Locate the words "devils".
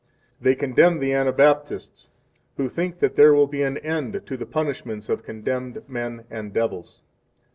6.51-7.03